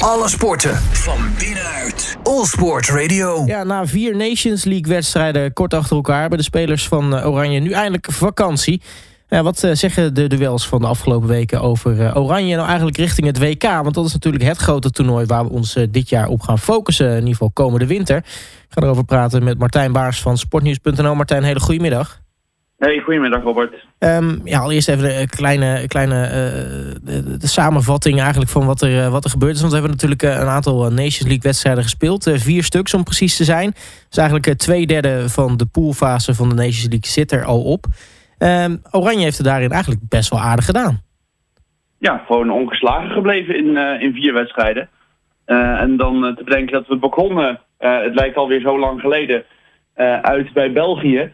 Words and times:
Alle 0.00 0.28
sporten 0.28 0.76
van 0.76 1.18
binnenuit. 1.38 2.16
All 2.22 2.44
Sport 2.44 2.88
Radio. 2.88 3.44
Ja, 3.46 3.64
na 3.64 3.86
vier 3.86 4.16
Nations 4.16 4.64
League 4.64 4.92
wedstrijden 4.92 5.52
kort 5.52 5.74
achter 5.74 5.96
elkaar... 5.96 6.20
hebben 6.20 6.38
de 6.38 6.44
spelers 6.44 6.88
van 6.88 7.16
eh, 7.16 7.26
Oranje 7.26 7.60
nu 7.60 7.70
eindelijk 7.70 8.06
vakantie. 8.10 8.82
Ja, 9.28 9.42
wat 9.42 9.64
eh, 9.64 9.74
zeggen 9.74 10.14
de 10.14 10.26
duels 10.26 10.68
van 10.68 10.80
de 10.80 10.86
afgelopen 10.86 11.28
weken 11.28 11.60
over 11.60 12.06
eh, 12.06 12.16
Oranje... 12.16 12.54
nou 12.54 12.66
eigenlijk 12.66 12.96
richting 12.96 13.26
het 13.26 13.38
WK? 13.38 13.62
Want 13.62 13.94
dat 13.94 14.06
is 14.06 14.12
natuurlijk 14.12 14.44
het 14.44 14.56
grote 14.56 14.90
toernooi... 14.90 15.26
waar 15.26 15.44
we 15.44 15.50
ons 15.50 15.78
dit 15.90 16.08
jaar 16.08 16.28
op 16.28 16.40
gaan 16.40 16.58
focussen. 16.58 17.08
In 17.08 17.14
ieder 17.14 17.32
geval 17.32 17.50
komende 17.50 17.86
winter. 17.86 18.16
Ik 18.16 18.66
ga 18.68 18.82
erover 18.82 19.04
praten 19.04 19.44
met 19.44 19.58
Martijn 19.58 19.92
Baars 19.92 20.20
van 20.20 20.38
sportnieuws.nl. 20.38 21.14
Martijn, 21.14 21.42
hele 21.42 21.60
goede 21.60 21.80
middag. 21.80 22.20
Hey, 22.80 22.98
goedemiddag 22.98 23.42
Robert. 23.42 23.86
Um, 23.98 24.40
ja, 24.44 24.58
allereerst 24.58 24.88
even 24.88 25.20
een 25.20 25.28
kleine, 25.28 25.88
kleine 25.88 26.14
uh, 26.14 26.32
de, 27.02 27.36
de, 27.36 27.46
samenvatting 27.46 28.20
eigenlijk 28.20 28.50
van 28.50 28.66
wat 28.66 28.82
er, 28.82 28.90
uh, 28.90 29.08
wat 29.08 29.24
er 29.24 29.30
gebeurd 29.30 29.54
is. 29.54 29.60
Want 29.60 29.72
we 29.72 29.78
hebben 29.78 29.96
natuurlijk 29.96 30.22
een 30.22 30.48
aantal 30.48 30.80
Nations 30.80 31.20
League 31.20 31.42
wedstrijden 31.42 31.82
gespeeld. 31.82 32.30
vier 32.34 32.64
stuks 32.64 32.94
om 32.94 33.04
precies 33.04 33.36
te 33.36 33.44
zijn. 33.44 33.70
Dus 34.08 34.16
eigenlijk 34.16 34.58
twee 34.58 34.86
derde 34.86 35.28
van 35.28 35.56
de 35.56 35.66
poolfase 35.66 36.34
van 36.34 36.48
de 36.48 36.54
Nations 36.54 36.88
League 36.88 37.06
zit 37.06 37.32
er 37.32 37.44
al 37.44 37.62
op. 37.62 37.84
Um, 38.38 38.82
Oranje 38.90 39.22
heeft 39.22 39.38
het 39.38 39.46
daarin 39.46 39.70
eigenlijk 39.70 40.02
best 40.08 40.30
wel 40.30 40.40
aardig 40.40 40.64
gedaan. 40.64 41.00
Ja, 41.98 42.22
gewoon 42.26 42.50
ongeslagen 42.50 43.10
gebleven 43.10 43.56
in, 43.56 43.76
in 43.76 44.12
vier 44.12 44.32
wedstrijden. 44.32 44.88
en 45.44 45.96
dan 45.96 46.34
te 46.36 46.44
bedenken 46.44 46.72
dat 46.72 46.86
we 46.86 46.96
begonnen, 46.96 47.60
het 47.78 48.14
lijkt 48.14 48.36
alweer 48.36 48.60
zo 48.60 48.78
lang 48.78 49.00
geleden, 49.00 49.44
uit 50.22 50.52
bij 50.52 50.72
België... 50.72 51.32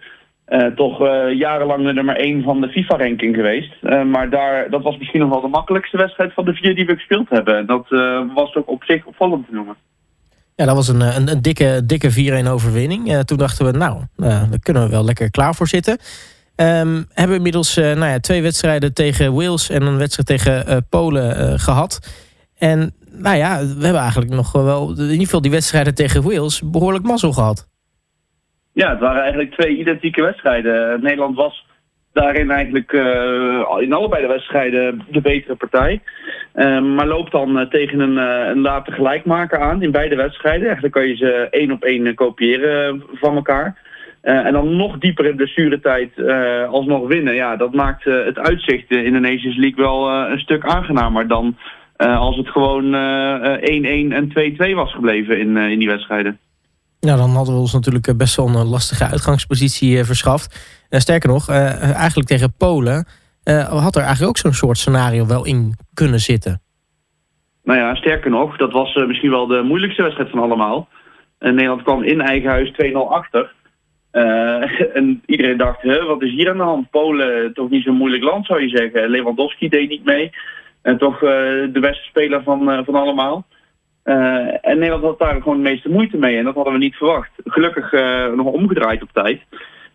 Uh, 0.49 0.67
toch 0.67 1.01
uh, 1.01 1.39
jarenlang 1.39 1.85
de 1.85 1.93
nummer 1.93 2.17
1 2.17 2.43
van 2.43 2.61
de 2.61 2.69
FIFA-ranking 2.69 3.35
geweest. 3.35 3.73
Uh, 3.83 4.05
maar 4.05 4.31
daar, 4.31 4.71
dat 4.71 4.83
was 4.83 4.99
misschien 4.99 5.21
nog 5.21 5.31
wel 5.31 5.41
de 5.41 5.49
makkelijkste 5.49 5.97
wedstrijd 5.97 6.33
van 6.33 6.45
de 6.45 6.55
vier 6.55 6.75
die 6.75 6.87
we 6.87 6.95
gespeeld 6.95 7.29
hebben. 7.29 7.57
En 7.57 7.67
dat 7.67 7.87
was 8.35 8.55
ook 8.55 8.71
op 8.71 8.85
zich 8.85 9.07
opvallend 9.07 9.47
te 9.47 9.55
noemen. 9.55 9.77
Ja, 10.55 10.65
dat 10.65 10.75
was 10.75 10.89
een, 10.89 11.01
een, 11.01 11.29
een 11.29 11.43
dikke, 11.43 11.83
dikke 11.87 12.45
4-1 12.45 12.49
overwinning. 12.49 13.25
toen 13.25 13.39
dachten 13.39 13.67
we, 13.67 13.79
nou, 13.79 14.01
daar 14.17 14.49
kunnen 14.63 14.83
we 14.83 14.89
wel 14.89 15.05
lekker 15.05 15.31
klaar 15.31 15.55
voor 15.55 15.69
zitten. 15.69 15.99
Um, 16.57 17.07
hebben 17.13 17.37
inmiddels 17.37 17.77
nou 17.77 18.07
ja, 18.07 18.21
twee 18.21 18.43
wedstrijden 18.43 18.95
tegen 18.95 19.35
Wales 19.35 19.71
en 19.71 19.83
een 19.83 19.99
wedstrijd 19.99 20.27
tegen 20.43 20.87
Polen 20.89 21.59
gehad. 21.61 22.15
En 22.59 22.95
nou 23.13 23.37
ja, 23.37 23.59
we 23.59 23.85
hebben 23.85 24.03
eigenlijk 24.03 24.31
nog 24.31 24.53
wel, 24.53 24.91
in 24.91 25.11
ieder 25.11 25.25
geval 25.25 25.41
die 25.41 25.51
wedstrijden 25.51 25.95
tegen 25.95 26.23
Wales, 26.23 26.63
behoorlijk 26.65 27.05
mazzel 27.05 27.33
gehad. 27.33 27.67
Ja, 28.77 28.91
het 28.91 29.01
waren 29.01 29.21
eigenlijk 29.21 29.53
twee 29.53 29.77
identieke 29.77 30.23
wedstrijden. 30.23 31.03
Nederland 31.03 31.37
was 31.37 31.67
daarin 32.13 32.51
eigenlijk 32.51 32.93
uh, 32.93 33.77
in 33.79 33.93
allebei 33.93 34.23
de 34.23 34.29
wedstrijden 34.29 35.03
de 35.11 35.21
betere 35.21 35.55
partij. 35.55 36.01
Uh, 36.55 36.83
maar 36.83 37.07
loopt 37.07 37.33
dan 37.33 37.69
tegen 37.71 38.01
een, 38.01 38.17
een 38.51 38.61
late 38.61 38.93
gelijkmaker 38.93 39.59
aan 39.59 39.83
in 39.83 39.91
beide 39.91 40.17
wedstrijden. 40.17 40.65
Eigenlijk 40.65 40.95
kan 40.95 41.09
je 41.09 41.17
ze 41.17 41.47
één 41.51 41.71
op 41.71 41.85
één 41.85 42.15
kopiëren 42.15 43.03
van 43.13 43.35
elkaar. 43.37 43.79
en 44.23 44.53
dan 44.53 44.77
nog 44.77 44.99
dieper 44.99 45.27
in 45.27 45.37
blessuretijd 45.37 46.11
alsnog 46.69 47.09
winnen. 47.09 47.35
Ja, 47.35 47.57
dat 47.57 47.75
maakt 47.75 48.05
het 48.05 48.39
uitzicht 48.39 48.91
in 48.91 49.13
de 49.13 49.21
Nations 49.21 49.57
League 49.57 49.85
wel 49.85 50.11
een 50.11 50.41
stuk 50.41 50.65
aangenamer 50.65 51.29
dan 51.29 51.57
als 51.97 52.37
het 52.37 52.49
gewoon 52.49 52.85
1-1 52.85 52.89
en 54.13 54.33
2-2 54.71 54.75
was 54.75 54.93
gebleven 54.93 55.39
in, 55.39 55.57
in 55.57 55.79
die 55.79 55.89
wedstrijden. 55.89 56.39
Nou, 57.07 57.19
dan 57.19 57.31
hadden 57.31 57.55
we 57.55 57.61
ons 57.61 57.73
natuurlijk 57.73 58.07
eh, 58.07 58.15
best 58.17 58.37
wel 58.37 58.47
een 58.47 58.69
lastige 58.69 59.05
uitgangspositie 59.05 59.99
eh, 59.99 60.05
verschaft. 60.05 60.47
Uh, 60.91 61.01
sterker 61.01 61.29
nog, 61.29 61.49
eigenlijk 61.49 62.29
tegen 62.29 62.55
Polen 62.59 63.07
had 63.69 63.97
er 63.97 64.03
eigenlijk 64.03 64.29
ook 64.29 64.37
zo'n 64.37 64.53
soort 64.53 64.79
scenario 64.79 65.27
wel 65.27 65.45
in 65.45 65.75
kunnen 65.95 66.21
zitten. 66.21 66.61
Nou 67.65 67.79
ja, 67.79 67.95
sterker 67.95 68.31
nog, 68.31 68.57
dat 68.57 68.73
was 68.73 68.95
misschien 68.95 69.31
wel 69.31 69.47
de 69.47 69.63
moeilijkste 69.63 70.03
wedstrijd 70.03 70.31
van 70.31 70.41
allemaal. 70.41 70.89
Nederland 71.39 71.83
kwam 71.83 72.03
in 72.03 72.21
eigen 72.21 72.51
huis 72.51 72.71
2-0 72.71 72.93
achter. 72.93 73.53
en 74.99 75.23
iedereen 75.27 75.57
dacht, 75.57 75.83
wat 76.07 76.23
is 76.23 76.31
hier 76.31 76.51
aan 76.51 76.57
de 76.57 76.63
hand? 76.63 76.91
Polen, 76.91 77.55
toch 77.55 77.71
niet 77.71 77.85
zo'n 77.85 77.97
moeilijk 77.97 78.23
land 78.23 78.47
zou 78.47 78.63
je 78.63 78.77
zeggen. 78.77 79.09
Lewandowski 79.09 79.69
deed 79.69 79.89
niet 79.89 80.05
mee. 80.05 80.31
En 80.83 80.99
toch 80.99 81.19
de 81.19 81.79
beste 81.81 82.05
speler 82.05 82.43
van, 82.43 82.85
van 82.85 82.95
allemaal. 82.95 83.47
Uh, 84.07 84.15
en 84.61 84.79
Nederland 84.79 85.03
had 85.03 85.19
daar 85.19 85.43
gewoon 85.43 85.57
de 85.57 85.69
meeste 85.69 85.89
moeite 85.89 86.17
mee 86.17 86.37
en 86.37 86.45
dat 86.45 86.55
hadden 86.55 86.73
we 86.73 86.79
niet 86.79 86.95
verwacht. 86.95 87.31
Gelukkig 87.45 87.93
uh, 87.93 88.33
nog 88.33 88.47
omgedraaid 88.47 89.03
op 89.03 89.09
tijd. 89.13 89.41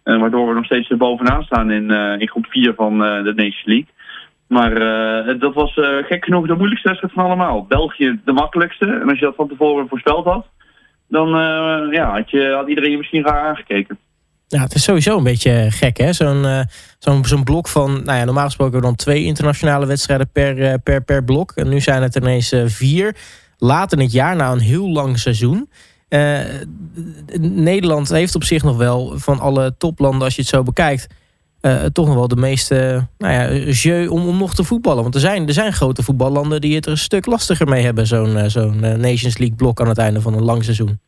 Uh, 0.04 0.20
waardoor 0.20 0.48
we 0.48 0.54
nog 0.54 0.66
steeds 0.66 0.98
bovenaan 0.98 1.44
staan 1.44 1.72
in, 1.72 1.92
in 2.20 2.30
groep 2.30 2.46
4 2.46 2.74
van 2.76 2.98
de 3.00 3.34
Nations 3.36 3.66
League. 3.66 3.88
Maar 4.48 4.74
dat 5.40 5.54
was 5.54 5.74
gek 6.02 6.26
genoeg 6.26 6.48
de 6.48 6.56
moeilijkste 6.56 6.88
wedstrijd 6.88 7.14
van 7.14 7.26
allemaal. 7.26 7.66
België 7.66 8.20
de 8.26 8.32
makkelijkste. 8.32 8.86
En 8.86 9.10
als 9.10 9.20
je 9.20 9.26
dat 9.26 9.36
van 9.36 9.48
tevoren 9.48 9.88
voorspeld 9.88 10.26
had, 10.26 10.46
dan 11.08 11.30
ja, 11.92 12.12
had, 12.12 12.30
je, 12.30 12.54
had 12.56 12.68
iedereen 12.68 12.92
je 12.92 12.98
misschien 12.98 13.24
raar 13.24 13.48
aangekeken. 13.48 13.98
Ja, 14.48 14.62
het 14.62 14.74
is 14.74 14.84
sowieso 14.84 15.18
een 15.18 15.24
beetje 15.24 15.68
gek, 15.70 15.98
hè? 15.98 16.14
Zo'n 17.00 17.44
blok 17.44 17.68
van, 17.68 17.92
nou 18.04 18.18
ja, 18.18 18.26
normaal 18.26 18.46
gesproken 18.46 18.82
dan 18.82 18.96
twee 18.96 19.24
internationale 19.24 19.86
wedstrijden 19.86 20.32
per, 20.32 20.80
per, 20.80 21.04
per 21.04 21.24
blok. 21.24 21.52
En 21.52 21.70
nu 21.70 21.80
zijn 21.80 22.02
het 22.02 22.16
ineens 22.16 22.56
vier 22.66 23.16
laat 23.62 23.92
in 23.92 24.00
het 24.00 24.12
jaar, 24.12 24.36
na 24.36 24.52
een 24.52 24.60
heel 24.60 24.90
lang 24.90 25.20
seizoen. 25.20 25.70
Uh, 26.10 26.40
Nederland 27.42 28.10
heeft 28.10 28.36
op 28.36 28.44
zich 28.44 28.64
nog 28.64 28.78
wel 28.78 29.12
van 29.16 29.40
alle 29.40 29.78
toplanden, 29.78 30.22
als 30.22 30.36
je 30.36 30.42
het 30.42 30.50
zo 30.50 30.64
bekijkt, 30.64 31.08
uh, 31.62 31.86
toch 31.86 32.06
nog 32.06 32.16
wel 32.16 32.28
de 32.28 32.36
meeste 32.36 33.08
nou 33.18 33.34
ja, 33.34 33.72
jeu 33.72 34.08
om, 34.08 34.28
om 34.28 34.38
nog 34.38 34.54
te 34.54 34.64
voetballen. 34.64 35.02
Want 35.02 35.16
er 35.16 35.22
zijn, 35.22 35.48
er 35.48 35.54
zijn 35.54 35.74
grote 35.74 36.04
voetballanden 36.04 36.62
die 36.62 36.76
het 36.76 36.86
er 36.86 36.92
een 36.92 36.98
stuk 36.98 37.26
lastiger 37.26 37.68
mee 37.68 37.84
hebben, 37.84 38.08
zo'n 38.08 38.36
uh, 38.36 38.44
zo'n 38.44 38.80
Nations 38.80 39.38
League 39.38 39.56
blok 39.56 39.82
aan 39.82 39.88
het 39.88 39.98
einde 39.98 40.22
van 40.22 40.34
een 40.34 40.44
lang 40.44 40.64
seizoen. 40.64 41.00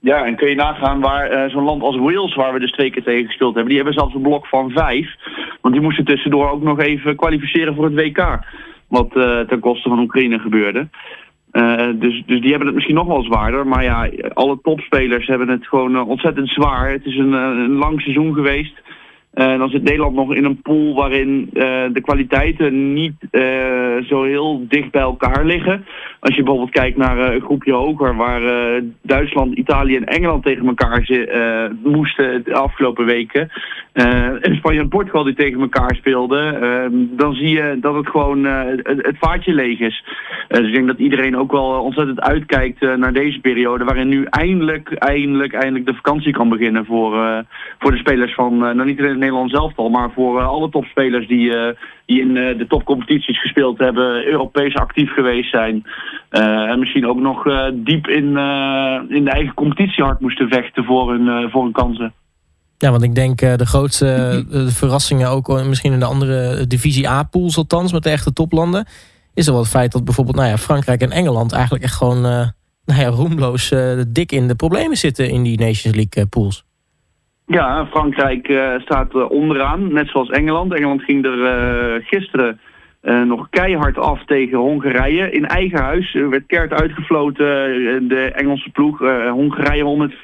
Ja, 0.00 0.24
en 0.24 0.36
kun 0.36 0.48
je 0.48 0.54
nagaan 0.54 1.00
waar 1.00 1.50
zo'n 1.50 1.64
land 1.64 1.82
als 1.82 1.96
Wales, 1.96 2.34
waar 2.34 2.52
we 2.52 2.60
dus 2.60 2.72
twee 2.72 2.90
keer 2.90 3.02
tegen 3.02 3.26
gespeeld 3.26 3.54
hebben, 3.54 3.72
die 3.72 3.82
hebben 3.82 3.98
zelfs 3.98 4.14
een 4.14 4.22
blok 4.22 4.46
van 4.46 4.70
vijf. 4.70 5.14
Want 5.60 5.74
die 5.74 5.82
moesten 5.82 6.04
tussendoor 6.04 6.50
ook 6.50 6.62
nog 6.62 6.78
even 6.78 7.16
kwalificeren 7.16 7.74
voor 7.74 7.84
het 7.84 7.94
WK. 7.94 8.38
Wat 8.88 9.10
ten 9.48 9.60
koste 9.60 9.88
van 9.88 9.98
Oekraïne 9.98 10.38
gebeurde. 10.38 10.88
Uh, 11.52 12.00
dus, 12.00 12.22
dus 12.26 12.40
die 12.40 12.50
hebben 12.50 12.66
het 12.66 12.74
misschien 12.74 12.94
nog 12.94 13.06
wel 13.06 13.22
zwaarder. 13.22 13.66
Maar 13.66 13.82
ja, 13.82 14.10
alle 14.32 14.58
topspelers 14.62 15.26
hebben 15.26 15.48
het 15.48 15.66
gewoon 15.66 15.94
uh, 15.94 16.08
ontzettend 16.08 16.48
zwaar. 16.48 16.90
Het 16.90 17.04
is 17.04 17.16
een, 17.16 17.32
uh, 17.32 17.40
een 17.40 17.76
lang 17.76 18.00
seizoen 18.00 18.34
geweest. 18.34 18.82
Uh, 19.34 19.58
dan 19.58 19.68
zit 19.68 19.82
Nederland 19.82 20.14
nog 20.14 20.34
in 20.34 20.44
een 20.44 20.62
pool 20.62 20.94
waarin 20.94 21.50
uh, 21.52 21.62
de 21.92 22.00
kwaliteiten 22.02 22.92
niet 22.92 23.14
uh, 23.32 23.96
zo 24.08 24.22
heel 24.22 24.64
dicht 24.68 24.90
bij 24.90 25.02
elkaar 25.02 25.44
liggen. 25.44 25.84
Als 26.20 26.34
je 26.34 26.42
bijvoorbeeld 26.42 26.74
kijkt 26.74 26.96
naar 26.96 27.18
een 27.18 27.40
groepje 27.40 27.72
hoger 27.72 28.16
waar 28.16 28.42
Duitsland, 29.02 29.54
Italië 29.54 29.96
en 29.96 30.04
Engeland 30.04 30.44
tegen 30.44 30.66
elkaar 30.66 30.98
moesten 31.82 32.44
de 32.44 32.54
afgelopen 32.54 33.04
weken. 33.04 33.50
en 33.92 34.56
Spanje 34.56 34.80
en 34.80 34.88
Portugal 34.88 35.24
die 35.24 35.34
tegen 35.34 35.60
elkaar 35.60 35.94
speelden. 35.94 36.62
Ehm, 36.62 36.92
dan 37.10 37.34
zie 37.34 37.48
je 37.48 37.76
dat 37.80 37.94
het 37.94 38.08
gewoon 38.08 38.44
het, 38.44 38.80
het, 38.84 39.16
vaatje 39.18 39.54
leeg 39.54 39.78
is. 39.78 40.04
dus 40.48 40.66
ik 40.66 40.74
denk 40.74 40.86
dat 40.86 40.98
iedereen 40.98 41.36
ook 41.36 41.52
wel 41.52 41.82
ontzettend 41.82 42.20
uitkijkt 42.20 42.80
naar 42.80 43.12
deze 43.12 43.40
periode. 43.40 43.84
Waarin 43.84 44.08
nu 44.08 44.24
eindelijk, 44.24 44.92
eindelijk, 44.92 45.52
eindelijk 45.52 45.86
de 45.86 45.94
vakantie 45.94 46.32
kan 46.32 46.48
beginnen 46.48 46.84
voor, 46.86 47.44
voor 47.78 47.90
de 47.90 47.98
spelers 47.98 48.34
van, 48.34 48.58
nou 48.58 48.84
niet 48.84 48.98
alleen 48.98 49.19
Nederland 49.20 49.50
zelf 49.50 49.72
al, 49.76 49.88
maar 49.88 50.10
voor 50.10 50.40
uh, 50.40 50.46
alle 50.46 50.68
topspelers 50.70 51.26
die, 51.28 51.50
uh, 51.50 51.68
die 52.06 52.20
in 52.20 52.36
uh, 52.36 52.58
de 52.58 52.66
topcompetities 52.68 53.40
gespeeld 53.40 53.78
hebben, 53.78 54.26
Europees 54.26 54.74
actief 54.74 55.12
geweest 55.12 55.50
zijn. 55.50 55.84
en 56.30 56.78
misschien 56.78 57.06
ook 57.06 57.18
nog 57.18 57.42
diep 57.74 58.06
in, 58.06 58.24
in 59.08 59.24
de 59.24 59.30
eigen 59.30 59.54
competitie 59.54 60.04
hard 60.04 60.20
moesten 60.20 60.48
vechten 60.48 60.84
voor 60.84 61.12
hun, 61.12 61.50
voor 61.50 61.62
hun 61.62 61.72
kansen. 61.72 62.12
Ja, 62.78 62.90
want 62.90 63.02
ik 63.02 63.14
denk 63.14 63.38
de 63.38 63.66
grootste 63.66 64.44
de 64.50 64.70
verrassingen 64.82 65.28
ook 65.30 65.64
misschien 65.64 65.92
in 65.92 65.98
de 65.98 66.04
andere 66.04 66.66
divisie 66.66 67.08
A-pools 67.08 67.56
althans, 67.56 67.92
met 67.92 68.02
de 68.02 68.10
echte 68.10 68.32
toplanden, 68.32 68.86
is 69.34 69.46
er 69.46 69.52
wel 69.52 69.62
het 69.62 69.70
feit 69.70 69.92
dat 69.92 70.04
bijvoorbeeld 70.04 70.36
nou 70.36 70.48
ja, 70.48 70.56
Frankrijk 70.56 71.00
en 71.00 71.10
Engeland 71.10 71.52
eigenlijk 71.52 71.84
echt 71.84 71.96
gewoon 71.96 72.20
nou 72.84 73.00
ja, 73.00 73.06
roemloos 73.06 73.74
dik 74.08 74.32
in 74.32 74.48
de 74.48 74.54
problemen 74.54 74.96
zitten 74.96 75.28
in 75.30 75.42
die 75.42 75.58
Nations 75.58 75.96
League 75.96 76.26
pools. 76.26 76.64
Ja, 77.50 77.86
Frankrijk 77.86 78.48
uh, 78.48 78.78
staat 78.78 79.14
uh, 79.14 79.30
onderaan, 79.30 79.92
net 79.92 80.08
zoals 80.08 80.28
Engeland. 80.28 80.74
Engeland 80.74 81.02
ging 81.02 81.24
er 81.24 81.38
uh, 81.38 82.06
gisteren 82.06 82.60
nog 83.24 83.46
keihard 83.50 83.98
af 83.98 84.24
tegen 84.24 84.58
Hongarije. 84.58 85.30
In 85.30 85.46
eigen 85.46 85.78
huis 85.78 86.12
werd 86.12 86.46
keert 86.46 86.72
uitgefloten 86.72 87.48
de 88.08 88.32
Engelse 88.34 88.70
ploeg. 88.70 88.98
Hongarije 89.30 89.84
won 89.84 89.98
met 89.98 90.14
4-0 90.14 90.16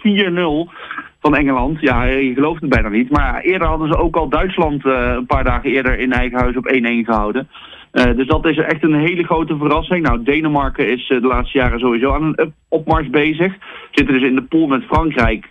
van 1.20 1.36
Engeland. 1.36 1.80
Ja, 1.80 2.04
je 2.04 2.34
gelooft 2.34 2.60
het 2.60 2.70
bijna 2.70 2.88
niet. 2.88 3.10
Maar 3.10 3.40
eerder 3.40 3.68
hadden 3.68 3.88
ze 3.88 3.98
ook 3.98 4.16
al 4.16 4.28
Duitsland 4.28 4.84
een 4.84 5.26
paar 5.26 5.44
dagen 5.44 5.70
eerder 5.70 5.98
in 5.98 6.12
eigen 6.12 6.38
huis 6.38 6.56
op 6.56 6.72
1-1 6.72 6.78
gehouden. 6.80 7.48
Dus 7.96 8.26
dat 8.26 8.46
is 8.46 8.56
echt 8.56 8.82
een 8.82 8.94
hele 8.94 9.24
grote 9.24 9.56
verrassing. 9.56 10.02
Nou, 10.02 10.22
Denemarken 10.22 10.88
is 10.88 11.08
de 11.08 11.20
laatste 11.20 11.58
jaren 11.58 11.78
sowieso 11.78 12.12
aan 12.12 12.32
een 12.36 12.54
opmars 12.68 13.10
bezig. 13.10 13.54
Zitten 13.90 14.14
dus 14.14 14.28
in 14.28 14.34
de 14.34 14.42
pool 14.42 14.66
met 14.66 14.84
Frankrijk. 14.84 15.48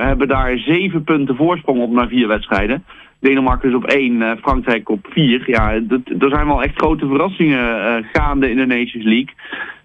hebben 0.00 0.28
daar 0.28 0.58
zeven 0.58 1.04
punten 1.04 1.36
voorsprong 1.36 1.80
op 1.80 1.90
na 1.90 2.08
vier 2.08 2.28
wedstrijden. 2.28 2.84
Denemarken 3.20 3.68
is 3.68 3.74
op 3.74 3.84
één, 3.84 4.38
Frankrijk 4.38 4.88
op 4.88 5.06
vier. 5.10 5.42
Ja, 5.46 5.72
er 6.18 6.28
zijn 6.28 6.46
wel 6.46 6.62
echt 6.62 6.76
grote 6.76 7.06
verrassingen 7.06 8.04
gaande 8.12 8.50
in 8.50 8.56
de 8.56 8.66
Nations 8.66 9.04
League. 9.04 9.34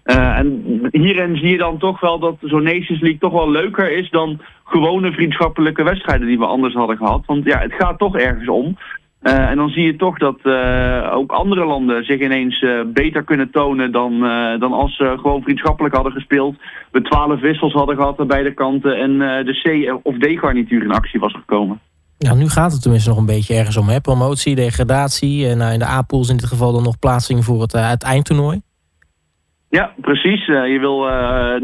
En 0.04 0.80
hierin 0.90 1.36
zie 1.36 1.50
je 1.50 1.58
dan 1.58 1.78
toch 1.78 2.00
wel 2.00 2.18
dat 2.18 2.36
zo'n 2.40 2.62
Nations 2.62 3.00
League 3.00 3.18
toch 3.18 3.32
wel 3.32 3.50
leuker 3.50 3.92
is 3.92 4.10
dan 4.10 4.40
gewone 4.64 5.12
vriendschappelijke 5.12 5.82
wedstrijden 5.82 6.26
die 6.26 6.38
we 6.38 6.46
anders 6.46 6.74
hadden 6.74 6.96
gehad. 6.96 7.22
Want 7.26 7.44
ja, 7.44 7.58
het 7.58 7.72
gaat 7.72 7.98
toch 7.98 8.16
ergens 8.16 8.48
om. 8.48 8.76
Uh, 9.22 9.50
en 9.50 9.56
dan 9.56 9.68
zie 9.68 9.84
je 9.84 9.96
toch 9.96 10.18
dat 10.18 10.38
uh, 10.42 11.10
ook 11.14 11.32
andere 11.32 11.64
landen 11.64 12.04
zich 12.04 12.20
ineens 12.20 12.64
beter 12.86 13.24
kunnen 13.24 13.50
tonen 13.50 13.92
dan, 13.92 14.20
dan 14.58 14.72
als 14.72 14.96
ze 14.96 15.16
gewoon 15.20 15.42
vriendschappelijk 15.42 15.94
hadden 15.94 16.12
gespeeld. 16.12 16.56
We 16.90 17.02
twaalf 17.02 17.40
wissels 17.40 17.72
hadden 17.72 17.96
gehad 17.96 18.20
aan 18.20 18.26
beide 18.26 18.54
kanten 18.54 18.96
en 18.96 19.18
de 19.44 19.60
C- 19.62 20.06
of 20.06 20.18
D-garnituur 20.18 20.82
in 20.82 20.92
actie 20.92 21.20
was 21.20 21.32
gekomen. 21.32 21.80
Ja, 22.18 22.34
nu 22.34 22.48
gaat 22.48 22.72
het 22.72 22.82
tenminste 22.82 23.08
nog 23.08 23.18
een 23.18 23.26
beetje 23.26 23.54
ergens 23.54 23.76
om. 23.76 23.88
Hè? 23.88 24.00
Promotie, 24.00 24.54
degradatie. 24.54 25.48
En 25.48 25.58
nou, 25.58 25.72
in 25.72 25.78
de 25.78 25.84
A-pools 25.86 26.28
in 26.28 26.36
dit 26.36 26.46
geval 26.46 26.72
dan 26.72 26.82
nog 26.82 26.98
plaatsing 26.98 27.44
voor 27.44 27.60
het, 27.60 27.72
het 27.72 28.02
eindtoernooi. 28.02 28.60
Ja, 29.68 29.92
precies. 30.00 30.46
Je 30.46 30.78
wil, 30.80 31.04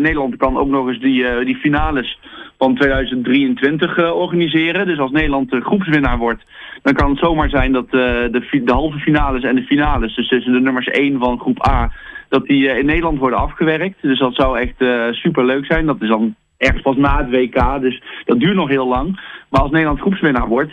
Nederland 0.03 0.37
kan 0.37 0.56
ook 0.56 0.69
nog 0.69 0.88
eens 0.88 1.00
die, 1.00 1.44
die 1.44 1.56
finales 1.56 2.19
van 2.58 2.75
2023 2.75 4.12
organiseren. 4.12 4.87
Dus 4.87 4.99
als 4.99 5.11
Nederland 5.11 5.56
groepswinnaar 5.61 6.19
wordt, 6.19 6.44
dan 6.82 6.94
kan 6.94 7.11
het 7.11 7.19
zomaar 7.19 7.49
zijn 7.49 7.73
dat 7.73 7.91
de, 7.91 8.61
de 8.64 8.73
halve 8.73 8.99
finales 8.99 9.43
en 9.43 9.55
de 9.55 9.62
finales, 9.62 10.14
dus 10.14 10.29
tussen 10.29 10.53
de 10.53 10.61
nummers 10.61 10.87
1 10.87 11.19
van 11.19 11.41
groep 11.41 11.69
A, 11.69 11.93
dat 12.29 12.47
die 12.47 12.79
in 12.79 12.87
Nederland 12.87 13.19
worden 13.19 13.38
afgewerkt. 13.38 14.03
Dus 14.03 14.19
dat 14.19 14.35
zou 14.35 14.58
echt 14.58 14.75
super 15.17 15.44
leuk 15.44 15.67
zijn. 15.67 15.87
Dat 15.87 16.03
is 16.03 16.08
dan 16.08 16.35
ergens 16.56 16.82
pas 16.82 16.97
na 16.97 17.17
het 17.17 17.31
WK, 17.31 17.81
dus 17.81 18.03
dat 18.25 18.41
duurt 18.41 18.55
nog 18.55 18.69
heel 18.69 18.88
lang. 18.88 19.20
Maar 19.50 19.61
als 19.61 19.70
Nederland 19.70 20.00
groepswinnaar 20.00 20.49
wordt, 20.49 20.73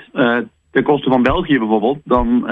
ten 0.74 0.84
koste 0.84 1.10
van 1.10 1.24
België 1.24 1.58
bijvoorbeeld, 1.58 2.00
dan 2.04 2.44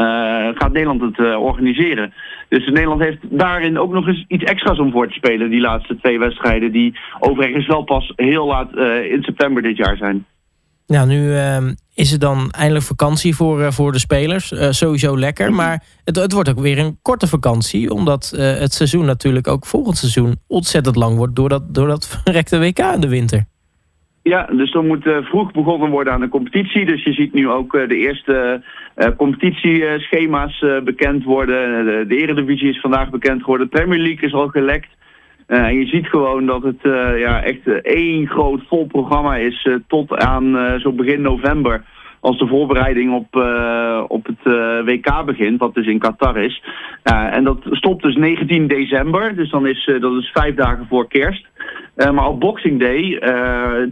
gaat 0.55 0.71
Nederland 0.71 1.01
het 1.01 1.35
organiseren. 1.35 2.13
Dus 2.51 2.65
Nederland 2.65 3.01
heeft 3.01 3.17
daarin 3.21 3.79
ook 3.79 3.91
nog 3.91 4.07
eens 4.07 4.25
iets 4.27 4.43
extra's 4.43 4.79
om 4.79 4.91
voor 4.91 5.07
te 5.07 5.13
spelen. 5.13 5.49
Die 5.49 5.61
laatste 5.61 5.97
twee 5.97 6.19
wedstrijden 6.19 6.71
die 6.71 6.99
overigens 7.19 7.67
wel 7.67 7.83
pas 7.83 8.13
heel 8.15 8.45
laat 8.45 8.73
uh, 8.73 9.11
in 9.11 9.23
september 9.23 9.61
dit 9.61 9.77
jaar 9.77 9.97
zijn. 9.97 10.25
Nou, 10.87 11.07
nu 11.07 11.27
uh, 11.27 11.57
is 11.93 12.11
het 12.11 12.21
dan 12.21 12.49
eindelijk 12.51 12.85
vakantie 12.85 13.35
voor, 13.35 13.59
uh, 13.59 13.71
voor 13.71 13.91
de 13.91 13.99
spelers. 13.99 14.51
Uh, 14.51 14.67
sowieso 14.71 15.17
lekker. 15.17 15.53
Maar 15.53 15.83
het, 16.03 16.15
het, 16.15 16.31
wordt 16.31 16.49
ook 16.49 16.59
weer 16.59 16.79
een 16.79 16.97
korte 17.01 17.27
vakantie. 17.27 17.93
Omdat 17.93 18.33
het 18.35 18.73
seizoen 18.73 19.05
natuurlijk 19.05 19.47
ook 19.47 19.65
volgend 19.65 19.97
seizoen 19.97 20.39
ontzettend 20.47 20.95
lang 20.95 21.17
wordt. 21.17 21.35
Door 21.35 21.49
dat, 21.49 21.75
door 21.75 21.87
dat 21.87 22.07
verrekte 22.07 22.59
WK 22.65 22.79
in 22.79 23.01
de 23.01 23.07
winter. 23.07 23.45
Ja, 24.23 24.45
dus 24.51 24.73
er 24.73 24.83
moet 24.83 25.05
uh, 25.05 25.17
vroeg 25.21 25.51
begonnen 25.51 25.89
worden 25.89 26.13
aan 26.13 26.19
de 26.19 26.29
competitie. 26.29 26.85
Dus 26.85 27.03
je 27.03 27.13
ziet 27.13 27.33
nu 27.33 27.49
ook 27.49 27.73
uh, 27.73 27.87
de 27.87 27.95
eerste 27.95 28.63
uh, 28.97 29.07
competitieschema's 29.17 30.65
bekend 30.83 31.23
worden. 31.23 31.85
De, 31.85 32.05
de 32.07 32.17
Eredivisie 32.17 32.69
is 32.69 32.79
vandaag 32.79 33.09
bekend 33.09 33.39
geworden. 33.39 33.69
De 33.69 33.77
Premier 33.77 33.99
League 33.99 34.27
is 34.27 34.33
al 34.33 34.47
gelekt. 34.47 34.89
en 35.47 35.79
je 35.79 35.85
ziet 35.85 36.07
gewoon 36.07 36.45
dat 36.45 36.63
het 36.63 36.79
ja, 37.17 37.43
echt 37.43 37.81
één 37.81 38.27
groot 38.27 38.61
vol 38.67 38.85
programma 38.85 39.35
is 39.35 39.69
tot 39.87 40.15
aan 40.15 40.79
zo 40.79 40.91
begin 40.91 41.21
november 41.21 41.83
als 42.21 42.37
de 42.37 42.47
voorbereiding 42.47 43.13
op, 43.13 43.35
uh, 43.35 44.03
op 44.07 44.25
het 44.25 44.53
uh, 44.53 44.83
WK 44.85 45.25
begint, 45.25 45.59
wat 45.59 45.73
dus 45.73 45.87
in 45.87 45.99
Qatar 45.99 46.37
is. 46.37 46.63
Uh, 47.03 47.35
en 47.35 47.43
dat 47.43 47.57
stopt 47.71 48.03
dus 48.03 48.15
19 48.15 48.67
december, 48.67 49.35
dus 49.35 49.49
dan 49.49 49.67
is 49.67 49.91
dat 49.99 50.13
is 50.13 50.31
vijf 50.33 50.55
dagen 50.55 50.85
voor 50.89 51.07
kerst. 51.07 51.45
maar 51.95 52.27
op 52.27 52.39
Boxing 52.39 52.79
Day, 52.79 53.19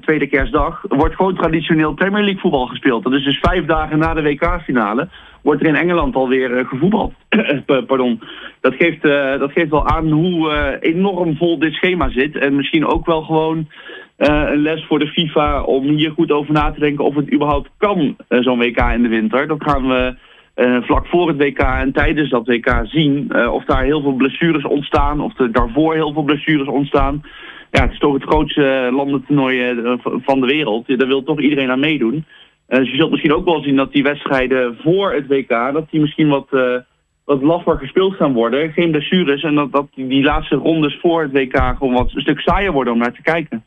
tweede 0.02 0.28
kerstdag, 0.28 0.82
wordt 0.88 1.16
gewoon 1.16 1.36
traditioneel 1.36 1.94
Premier 1.94 2.24
League 2.24 2.42
voetbal 2.42 2.66
gespeeld. 2.66 3.04
Dat 3.04 3.14
is 3.14 3.24
dus 3.24 3.40
vijf 3.40 3.66
dagen 3.66 4.00
na 4.00 4.14
de 4.14 4.22
WK-finale 4.22 5.08
wordt 5.42 5.62
er 5.62 5.68
in 5.68 5.76
Engeland 5.76 6.16
alweer 6.16 6.66
gevoetbald. 6.66 7.14
Pardon. 7.88 8.22
Dat 8.62 8.74
geeft, 8.76 9.02
dat 9.40 9.52
geeft 9.52 9.70
wel 9.70 9.88
aan 9.88 10.12
hoe 10.12 10.78
enorm 10.80 11.36
vol 11.36 11.60
dit 11.60 11.74
schema 11.74 12.10
zit. 12.10 12.38
En 12.38 12.56
misschien 12.56 12.86
ook 12.86 13.06
wel 13.06 13.22
gewoon 13.22 13.68
een 14.20 14.62
les 14.62 14.86
voor 14.86 15.00
de 15.00 15.08
FIFA 15.08 15.62
om 15.62 15.84
hier 15.84 16.12
goed 16.12 16.32
over 16.32 16.54
na 16.54 16.72
te 16.72 16.80
denken 16.80 17.06
of 17.06 17.16
het 17.16 17.34
überhaupt 17.34 17.70
kan, 17.78 18.00
uh, 18.30 18.42
zo'n 18.42 18.60
WK 18.60 18.78
in 18.78 19.02
de 19.02 19.08
winter. 19.08 19.48
Dat 19.48 19.64
gaan 19.64 19.88
we 19.88 20.16
uh, 20.56 20.82
vlak 20.82 21.08
voor 21.08 21.28
het 21.28 21.38
WK 21.38 21.60
en 21.60 21.92
tijdens 21.92 22.30
dat 22.30 22.48
WK 22.48 22.80
zien. 22.84 23.36
of 23.52 23.66
daar 23.66 23.84
heel 23.84 24.02
veel 24.02 24.14
blessures 24.14 24.64
ontstaan, 24.64 25.22
of 25.22 25.40
er 25.40 25.52
daarvoor 25.52 25.94
heel 25.94 26.14
veel 26.14 26.24
blessures 26.24 26.68
ontstaan. 26.68 27.22
Ja, 27.72 27.82
het 27.82 27.92
is 27.92 28.00
toch 28.00 28.14
het 28.14 28.24
grootste 28.24 28.90
landentoernooi 28.92 29.76
van 30.02 30.40
de 30.40 30.48
wereld. 30.48 30.98
Daar 30.98 31.08
wil 31.08 31.24
toch 31.24 31.42
iedereen 31.42 31.72
aan 31.72 31.80
meedoen. 31.80 32.26
dus 32.68 32.92
je 32.92 32.98
zult 32.98 33.12
misschien 33.12 33.34
ook 33.34 33.46
wel 33.46 33.62
zien 33.62 33.76
dat 33.76 33.92
die 33.92 34.04
wedstrijden 34.04 34.78
voor 34.82 35.14
het 35.14 35.28
WK, 35.28 35.50
dat 35.50 35.90
die 35.90 36.00
misschien 36.00 36.30
wat 36.30 36.48
wat 37.30 37.42
laffer 37.42 37.78
gespeeld 37.78 38.16
gaan 38.16 38.34
worden. 38.34 38.72
Geen 38.72 38.92
blessures. 38.92 39.44
En 39.44 39.56
dat, 39.56 39.72
dat 39.72 39.88
die 39.96 40.24
laatste 40.24 40.56
rondes 40.56 40.98
voor 41.02 41.22
het 41.22 41.32
WK 41.32 41.58
gewoon 41.78 41.94
wat 41.94 42.12
een 42.14 42.22
stuk 42.22 42.40
saaier 42.40 42.72
worden 42.72 42.94
om 42.94 43.00
naar 43.00 43.14
te 43.14 43.22
kijken. 43.22 43.64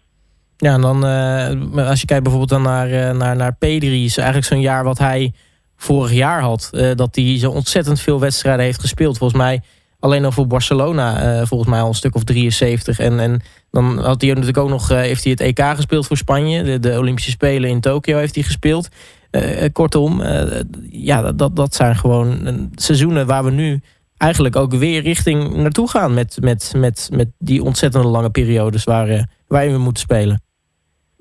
Ja, 0.63 0.75
en 0.75 0.81
dan 0.81 1.07
uh, 1.07 1.89
als 1.89 2.01
je 2.01 2.07
kijkt 2.07 2.23
bijvoorbeeld 2.23 2.51
dan 2.51 2.63
naar, 2.63 2.91
uh, 2.91 3.11
naar, 3.11 3.37
naar 3.37 3.55
Pedri, 3.55 4.05
is 4.05 4.17
eigenlijk 4.17 4.47
zo'n 4.47 4.61
jaar 4.61 4.85
wat 4.85 4.99
hij 4.99 5.33
vorig 5.77 6.13
jaar 6.13 6.41
had. 6.41 6.71
Uh, 6.73 6.91
dat 6.95 7.15
hij 7.15 7.39
zo 7.39 7.51
ontzettend 7.51 8.01
veel 8.01 8.21
wedstrijden 8.21 8.65
heeft 8.65 8.81
gespeeld. 8.81 9.19
Volgens 9.19 9.41
mij 9.41 9.63
alleen 9.99 10.25
al 10.25 10.33
voor 10.33 10.47
Barcelona, 10.47 11.47
volgens 11.47 11.71
mij 11.71 11.81
al 11.81 11.89
een 11.89 11.95
stuk 11.95 12.15
of 12.15 12.25
73. 12.25 12.99
En, 12.99 13.21
en 13.21 13.43
dan 13.71 13.99
had 13.99 14.21
hij 14.21 14.31
natuurlijk 14.31 14.59
ook 14.59 14.69
nog, 14.69 14.89
heeft 14.89 15.23
hij 15.23 15.33
het 15.33 15.41
EK 15.41 15.61
gespeeld 15.61 16.07
voor 16.07 16.17
Spanje. 16.17 16.63
De, 16.63 16.79
de 16.79 16.99
Olympische 16.99 17.31
Spelen 17.31 17.71
in 17.71 17.81
Tokio 17.81 18.19
heeft 18.19 18.35
hij 18.35 18.45
gespeeld. 18.45 18.89
kortom, 19.73 20.23
ja, 20.91 21.33
dat, 21.33 21.57
dat 21.57 21.75
zijn 21.75 21.97
gewoon 21.97 22.71
seizoenen 22.75 23.27
waar 23.27 23.45
we 23.45 23.51
nu 23.51 23.81
eigenlijk 24.17 24.57
ook 24.57 24.75
weer 24.75 25.03
richting 25.03 25.55
naartoe 25.55 25.89
gaan 25.89 26.15
met, 26.15 26.37
met, 26.41 26.73
met, 26.77 27.09
met 27.13 27.29
die 27.39 27.63
ontzettend 27.63 28.05
lange 28.05 28.31
periodes 28.31 28.85
waar, 28.85 29.29
waarin 29.47 29.73
we 29.73 29.79
moeten 29.79 30.03
spelen. 30.03 30.43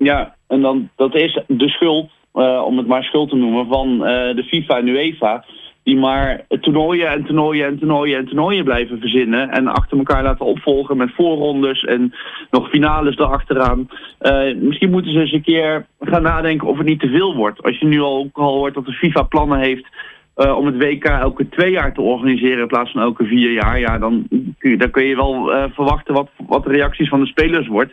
Ja, 0.02 0.34
en 0.48 0.60
dan 0.60 0.88
dat 0.96 1.14
is 1.14 1.40
de 1.46 1.68
schuld, 1.68 2.10
uh, 2.34 2.62
om 2.66 2.76
het 2.76 2.86
maar 2.86 3.02
schuld 3.02 3.28
te 3.28 3.36
noemen, 3.36 3.66
van 3.66 3.92
uh, 3.92 4.00
de 4.36 4.44
FIFA 4.46 4.78
en 4.78 4.88
UEFA. 4.88 5.44
Die 5.82 5.96
maar 5.96 6.44
toernooien 6.60 7.08
en 7.08 7.24
toernooien 7.24 7.66
en 7.66 7.78
toernooien 7.78 8.18
en 8.18 8.26
toernooien 8.26 8.64
blijven 8.64 8.98
verzinnen. 9.00 9.50
En 9.50 9.66
achter 9.66 9.98
elkaar 9.98 10.22
laten 10.22 10.46
opvolgen 10.46 10.96
met 10.96 11.14
voorrondes 11.14 11.84
en 11.84 12.14
nog 12.50 12.68
finales 12.68 13.16
erachteraan. 13.16 13.88
Uh, 14.20 14.54
misschien 14.56 14.90
moeten 14.90 15.12
ze 15.12 15.20
eens 15.20 15.32
een 15.32 15.42
keer 15.42 15.86
gaan 16.00 16.22
nadenken 16.22 16.68
of 16.68 16.78
het 16.78 16.86
niet 16.86 17.00
te 17.00 17.08
veel 17.08 17.34
wordt. 17.34 17.62
Als 17.62 17.78
je 17.78 17.86
nu 17.86 18.00
al, 18.00 18.28
al 18.32 18.54
hoort 18.54 18.74
dat 18.74 18.86
de 18.86 18.92
FIFA 18.92 19.22
plannen 19.22 19.58
heeft 19.58 19.86
om 20.34 20.66
het 20.66 20.76
WK 20.76 21.04
elke 21.04 21.48
twee 21.48 21.70
jaar 21.70 21.94
te 21.94 22.00
organiseren 22.00 22.60
in 22.60 22.66
plaats 22.66 22.90
van 22.90 23.02
elke 23.02 23.24
vier 23.24 23.52
jaar. 23.52 23.78
Ja, 23.78 23.98
dan, 23.98 24.26
dan 24.58 24.90
kun 24.90 25.04
je 25.04 25.16
wel 25.16 25.50
verwachten 25.72 26.14
wat, 26.14 26.30
wat 26.46 26.64
de 26.64 26.70
reacties 26.70 27.08
van 27.08 27.20
de 27.20 27.26
spelers 27.26 27.66
wordt. 27.66 27.92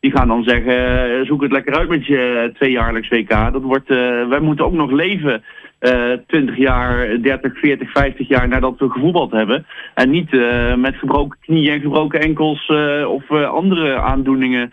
Die 0.00 0.10
gaan 0.10 0.28
dan 0.28 0.42
zeggen, 0.42 1.10
eh, 1.10 1.26
zoek 1.26 1.42
het 1.42 1.52
lekker 1.52 1.74
uit 1.74 1.88
met 1.88 2.06
je 2.06 2.18
eh, 2.18 2.54
tweejaarlijks 2.54 3.08
WK. 3.08 3.52
Dat 3.52 3.62
wordt, 3.62 3.90
uh, 3.90 4.28
wij 4.28 4.40
moeten 4.40 4.64
ook 4.64 4.72
nog 4.72 4.90
leven 4.90 5.42
uh, 5.80 6.12
20 6.26 6.56
jaar, 6.56 7.20
30, 7.20 7.58
40, 7.58 7.90
50 7.90 8.28
jaar 8.28 8.48
nadat 8.48 8.78
we 8.78 8.90
gevoetbald 8.90 9.30
hebben. 9.30 9.66
En 9.94 10.10
niet 10.10 10.30
met 10.76 10.94
gebroken 10.96 11.38
knieën 11.40 11.72
en 11.72 11.80
gebroken 11.80 12.20
enkels 12.20 12.72
of 13.06 13.30
andere 13.30 14.00
aandoeningen 14.00 14.72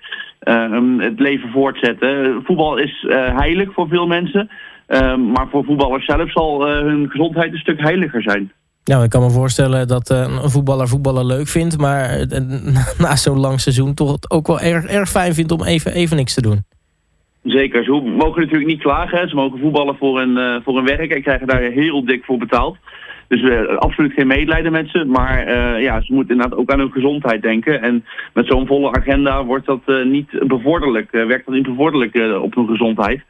het 0.99 1.19
leven 1.19 1.49
voortzetten. 1.49 2.41
Voetbal 2.43 2.77
is 2.77 3.05
heilig 3.35 3.73
voor 3.73 3.87
veel 3.87 4.07
mensen. 4.07 4.49
maar 5.33 5.47
voor 5.51 5.63
voetballers 5.63 6.05
zelf 6.05 6.31
zal 6.31 6.67
hun 6.67 7.09
gezondheid 7.09 7.51
een 7.51 7.57
stuk 7.57 7.81
heiliger 7.81 8.21
zijn. 8.21 8.51
Nou, 8.85 9.03
ik 9.03 9.09
kan 9.09 9.21
me 9.21 9.29
voorstellen 9.29 9.87
dat 9.87 10.11
uh, 10.11 10.17
een 10.17 10.49
voetballer 10.49 10.87
voetballen 10.87 11.25
leuk 11.25 11.47
vindt, 11.47 11.77
maar 11.77 12.19
uh, 12.19 12.39
na 13.05 13.15
zo'n 13.15 13.39
lang 13.39 13.59
seizoen 13.59 13.93
toch 13.93 14.11
het 14.11 14.31
ook 14.31 14.47
wel 14.47 14.59
erg, 14.59 14.85
erg 14.85 15.09
fijn 15.09 15.33
vindt 15.33 15.51
om 15.51 15.63
even, 15.63 15.93
even 15.93 16.17
niks 16.17 16.33
te 16.33 16.41
doen. 16.41 16.63
Zeker, 17.43 17.83
ze 17.83 17.91
mogen 17.91 18.41
natuurlijk 18.41 18.69
niet 18.69 18.81
klagen. 18.81 19.29
Ze 19.29 19.35
mogen 19.35 19.59
voetballen 19.59 19.95
voor 19.97 20.21
een, 20.21 20.37
uh, 20.37 20.55
voor 20.63 20.77
een 20.77 20.85
werk 20.85 21.11
en 21.11 21.21
krijgen 21.21 21.47
daar 21.47 21.61
heel 21.61 22.05
dik 22.05 22.25
voor 22.25 22.37
betaald. 22.37 22.77
Dus 23.27 23.41
uh, 23.41 23.77
absoluut 23.77 24.13
geen 24.13 24.27
medelijden 24.27 24.71
met 24.71 24.89
ze. 24.89 25.05
Maar 25.05 25.51
ja, 25.81 26.01
ze 26.01 26.13
moeten 26.13 26.35
inderdaad 26.35 26.59
ook 26.59 26.71
aan 26.71 26.79
hun 26.79 26.91
gezondheid 26.91 27.41
denken. 27.41 27.81
En 27.81 28.05
met 28.33 28.47
zo'n 28.47 28.67
volle 28.67 28.91
agenda 28.91 29.45
wordt 29.45 29.65
dat 29.65 29.81
niet 30.03 30.47
bevorderlijk. 30.47 31.11
werkt 31.11 31.45
dat 31.45 31.55
niet 31.55 31.67
bevorderlijk 31.67 32.41
op 32.41 32.55
hun 32.55 32.67
gezondheid. 32.67 33.21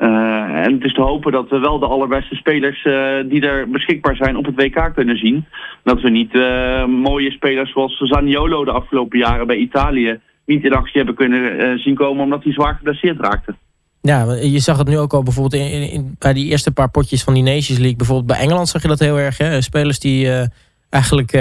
Uh, 0.00 0.66
en 0.66 0.72
het 0.72 0.84
is 0.84 0.94
te 0.94 1.00
hopen 1.00 1.32
dat 1.32 1.48
we 1.48 1.58
wel 1.58 1.78
de 1.78 1.86
allerbeste 1.86 2.34
spelers 2.34 2.84
uh, 2.84 2.94
die 3.28 3.40
er 3.40 3.70
beschikbaar 3.70 4.16
zijn 4.16 4.36
op 4.36 4.44
het 4.44 4.54
WK 4.54 4.90
kunnen 4.94 5.16
zien. 5.16 5.44
Dat 5.82 6.00
we 6.00 6.10
niet 6.10 6.34
uh, 6.34 6.84
mooie 6.84 7.30
spelers 7.30 7.72
zoals 7.72 7.96
Zaniolo 7.98 8.64
de 8.64 8.70
afgelopen 8.70 9.18
jaren 9.18 9.46
bij 9.46 9.56
Italië 9.56 10.20
niet 10.46 10.64
in 10.64 10.72
actie 10.72 10.96
hebben 10.96 11.14
kunnen 11.14 11.78
zien 11.78 11.94
komen 11.94 12.24
omdat 12.24 12.44
hij 12.44 12.52
zwaar 12.52 12.74
geblesseerd 12.74 13.20
raakte. 13.20 13.54
Ja, 14.02 14.32
je 14.32 14.58
zag 14.58 14.78
het 14.78 14.88
nu 14.88 14.98
ook 14.98 15.12
al 15.12 15.22
bijvoorbeeld 15.22 15.62
in, 15.62 15.90
in, 15.90 16.16
bij 16.18 16.32
die 16.32 16.46
eerste 16.46 16.72
paar 16.72 16.90
potjes 16.90 17.24
van 17.24 17.34
die 17.34 17.42
Nations 17.42 17.78
League. 17.78 17.96
Bijvoorbeeld 17.96 18.26
bij 18.26 18.38
Engeland 18.38 18.68
zag 18.68 18.82
je 18.82 18.88
dat 18.88 18.98
heel 18.98 19.18
erg. 19.18 19.38
Hè? 19.38 19.60
Spelers 19.60 19.98
die 19.98 20.28
eigenlijk 20.90 21.32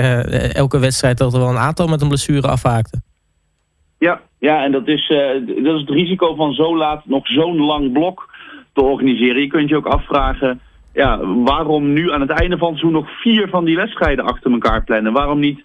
elke 0.53 0.79
wedstrijd 0.79 1.17
dat 1.17 1.33
er 1.33 1.39
wel 1.39 1.49
een 1.49 1.57
aantal 1.57 1.87
met 1.87 2.01
een 2.01 2.07
blessure 2.07 2.47
afhaakte. 2.47 3.01
Ja, 3.99 4.21
ja 4.39 4.63
en 4.63 4.71
dat 4.71 4.87
is, 4.87 5.07
dat 5.63 5.75
is 5.75 5.81
het 5.81 5.89
risico 5.89 6.35
van 6.35 6.53
zo 6.53 6.77
laat 6.77 7.05
nog 7.05 7.27
zo'n 7.27 7.57
lang 7.57 7.91
blok 7.91 8.28
te 8.73 8.81
organiseren. 8.81 9.41
Je 9.41 9.47
kunt 9.47 9.69
je 9.69 9.75
ook 9.75 9.85
afvragen, 9.85 10.59
ja, 10.93 11.19
waarom 11.25 11.93
nu 11.93 12.11
aan 12.11 12.21
het 12.21 12.29
einde 12.29 12.57
van 12.57 12.69
het 12.69 12.79
seizoen 12.79 13.01
nog 13.01 13.21
vier 13.21 13.47
van 13.49 13.65
die 13.65 13.75
wedstrijden 13.75 14.25
achter 14.25 14.51
elkaar 14.51 14.83
plannen? 14.83 15.13
Waarom 15.13 15.39
niet 15.39 15.63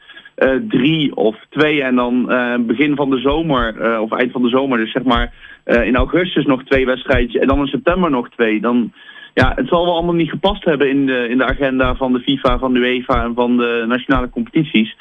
drie 0.68 1.16
of 1.16 1.36
twee 1.50 1.82
en 1.82 1.94
dan 1.94 2.26
begin 2.66 2.96
van 2.96 3.10
de 3.10 3.18
zomer 3.18 4.00
of 4.00 4.12
eind 4.12 4.32
van 4.32 4.42
de 4.42 4.48
zomer, 4.48 4.78
dus 4.78 4.92
zeg 4.92 5.02
maar 5.02 5.32
in 5.64 5.96
augustus 5.96 6.44
nog 6.44 6.64
twee 6.64 6.86
wedstrijdjes 6.86 7.40
en 7.40 7.48
dan 7.48 7.58
in 7.58 7.66
september 7.66 8.10
nog 8.10 8.28
twee? 8.30 8.60
Dan, 8.60 8.92
ja, 9.34 9.52
het 9.54 9.68
zal 9.68 9.84
wel 9.84 9.94
allemaal 9.94 10.14
niet 10.14 10.30
gepast 10.30 10.64
hebben 10.64 10.88
in 10.88 11.06
de, 11.06 11.28
in 11.28 11.38
de 11.38 11.46
agenda 11.46 11.94
van 11.94 12.12
de 12.12 12.20
FIFA, 12.20 12.58
van 12.58 12.72
de 12.72 12.78
UEFA 12.78 13.24
en 13.24 13.34
van 13.34 13.56
de 13.56 13.84
nationale 13.88 14.30
competities. 14.30 14.96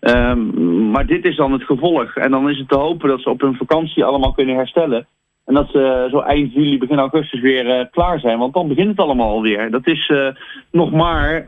Um, 0.00 0.90
maar 0.90 1.06
dit 1.06 1.24
is 1.24 1.36
dan 1.36 1.52
het 1.52 1.62
gevolg. 1.62 2.14
En 2.16 2.30
dan 2.30 2.50
is 2.50 2.58
het 2.58 2.68
te 2.68 2.78
hopen 2.78 3.08
dat 3.08 3.20
ze 3.20 3.30
op 3.30 3.40
hun 3.40 3.56
vakantie 3.56 4.04
allemaal 4.04 4.32
kunnen 4.32 4.56
herstellen. 4.56 5.06
En 5.48 5.54
dat 5.54 5.68
ze 5.70 6.08
zo 6.10 6.18
eind 6.18 6.52
juli, 6.52 6.78
begin 6.78 6.98
augustus 6.98 7.40
weer 7.40 7.66
uh, 7.66 7.84
klaar 7.90 8.20
zijn. 8.20 8.38
Want 8.38 8.54
dan 8.54 8.68
begint 8.68 8.88
het 8.88 8.98
allemaal 8.98 9.30
alweer. 9.30 9.70
Dat 9.70 9.86
is 9.86 10.08
uh, 10.08 10.28
nog 10.70 10.92
maar 10.92 11.44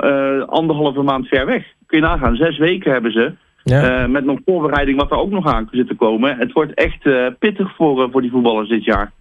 anderhalve 0.47 1.03
maand 1.03 1.29
ver 1.29 1.47
weg. 1.47 1.65
Kun 1.87 1.99
je 1.99 2.05
nagaan. 2.05 2.37
Zes 2.37 2.59
weken 2.59 2.93
hebben 2.93 3.13
ze. 3.13 3.33
Ja. 3.65 4.07
met 4.07 4.25
nog 4.25 4.39
voorbereiding 4.45 4.99
wat 4.99 5.11
er 5.11 5.17
ook 5.17 5.31
nog 5.31 5.47
aan 5.47 5.69
zit 5.71 5.89
te 5.89 5.95
komen. 5.95 6.39
Het 6.39 6.53
wordt 6.53 6.75
echt 6.75 7.03
pittig 7.39 7.75
voor, 7.77 8.11
voor 8.11 8.21
die 8.21 8.31
voetballers 8.31 8.69
dit 8.69 8.85
jaar. 8.85 9.13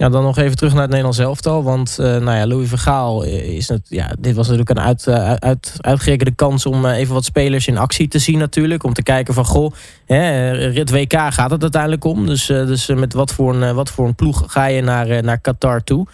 Ja, 0.00 0.08
dan 0.08 0.22
nog 0.22 0.38
even 0.38 0.56
terug 0.56 0.72
naar 0.72 0.80
het 0.80 0.90
Nederlands 0.90 1.18
elftal. 1.18 1.62
Want 1.62 1.96
uh, 2.00 2.06
nou 2.06 2.36
ja, 2.36 2.46
Louis 2.46 2.68
Vergaal 2.68 3.22
is 3.24 3.68
het. 3.68 3.86
Ja, 3.88 4.12
dit 4.18 4.34
was 4.34 4.48
natuurlijk 4.48 4.78
een 4.78 4.84
uit, 4.84 5.06
uh, 5.06 5.32
uit, 5.32 5.74
uitgerekende 5.80 6.34
kans 6.34 6.66
om 6.66 6.84
uh, 6.84 6.96
even 6.96 7.14
wat 7.14 7.24
spelers 7.24 7.66
in 7.66 7.78
actie 7.78 8.08
te 8.08 8.18
zien, 8.18 8.38
natuurlijk. 8.38 8.84
Om 8.84 8.92
te 8.92 9.02
kijken 9.02 9.34
van 9.34 9.44
goh, 9.44 9.72
hè, 10.06 10.50
rit 10.50 10.90
WK 10.90 11.12
gaat 11.12 11.50
het 11.50 11.62
uiteindelijk 11.62 12.04
om. 12.04 12.26
Dus, 12.26 12.46
dus 12.46 12.86
met 12.86 13.12
wat 13.12 13.32
voor, 13.32 13.54
een, 13.54 13.74
wat 13.74 13.90
voor 13.90 14.06
een 14.06 14.14
ploeg 14.14 14.44
ga 14.46 14.66
je 14.66 14.82
naar, 14.82 15.22
naar 15.22 15.40
Qatar 15.40 15.84
toe? 15.84 16.06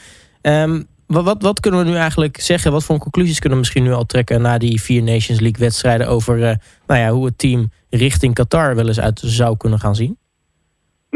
Um, 0.42 0.86
wat, 1.06 1.42
wat 1.42 1.60
kunnen 1.60 1.84
we 1.84 1.90
nu 1.90 1.96
eigenlijk 1.96 2.40
zeggen? 2.40 2.72
Wat 2.72 2.84
voor 2.84 2.98
conclusies 2.98 3.38
kunnen 3.38 3.58
we 3.58 3.64
misschien 3.64 3.82
nu 3.82 3.92
al 3.92 4.06
trekken 4.06 4.42
na 4.42 4.58
die 4.58 4.82
vier 4.82 5.02
Nations 5.02 5.40
League 5.40 5.60
wedstrijden 5.60 6.08
over 6.08 6.38
nou 6.86 7.00
ja, 7.00 7.10
hoe 7.10 7.24
het 7.24 7.38
team 7.38 7.70
richting 7.90 8.34
Qatar 8.34 8.76
wel 8.76 8.86
eens 8.86 9.00
uit 9.00 9.20
zou 9.24 9.56
kunnen 9.56 9.80
gaan 9.80 9.94
zien? 9.94 10.18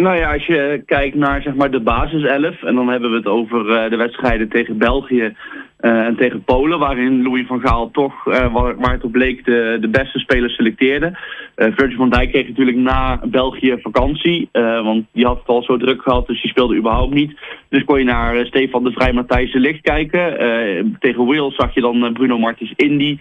Nou 0.00 0.16
ja, 0.16 0.33
als 0.33 0.47
je 0.47 0.83
kijkt 0.87 1.16
naar 1.16 1.42
zeg 1.42 1.54
maar, 1.54 1.71
de 1.71 1.80
basiself, 1.80 2.62
en 2.62 2.75
dan 2.75 2.88
hebben 2.88 3.11
we 3.11 3.16
het 3.16 3.26
over 3.26 3.66
uh, 3.66 3.90
de 3.90 3.97
wedstrijden 3.97 4.49
tegen 4.49 4.78
België 4.78 5.37
en 5.80 6.16
tegen 6.16 6.44
Polen, 6.44 6.78
waarin 6.78 7.22
Louis 7.22 7.46
van 7.46 7.60
Gaal 7.60 7.90
toch, 7.90 8.26
uh, 8.26 8.52
waar, 8.52 8.76
waar, 8.76 8.92
het 8.92 9.04
op 9.04 9.12
bleek, 9.12 9.44
de, 9.44 9.88
beste 9.90 10.18
spelers 10.18 10.54
selecteerde. 10.54 11.18
Virgil 11.56 11.96
van 11.96 12.10
Dijk 12.10 12.30
kreeg 12.30 12.49
natuurlijk 12.49 12.76
na 12.76 13.20
België 13.25 13.78
vakantie, 13.82 14.49
want 14.52 15.04
die 15.12 15.26
had 15.26 15.38
het 15.38 15.46
al 15.46 15.62
zo 15.62 15.76
druk 15.76 16.02
gehad, 16.02 16.26
dus 16.26 16.40
die 16.40 16.50
speelde 16.50 16.76
überhaupt 16.76 17.14
niet. 17.14 17.38
Dus 17.68 17.84
kon 17.84 17.99
je 17.99 18.04
naar 18.04 18.46
Stefan 18.46 18.84
de 18.84 18.92
Vrij, 18.92 19.12
Matthijs 19.12 19.52
de 19.52 19.58
Licht 19.58 19.80
kijken. 19.80 20.37
tegen 20.99 21.26
Wales 21.26 21.54
zag 21.54 21.75
je 21.75 21.80
dan 21.80 22.12
Bruno 22.12 22.38
Martins 22.38 22.72
Indy, 22.76 23.18